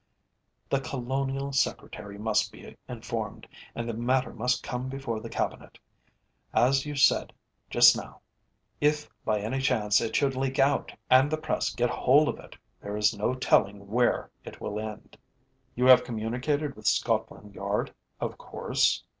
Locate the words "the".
0.67-0.79, 3.87-3.93, 5.19-5.29, 11.29-11.37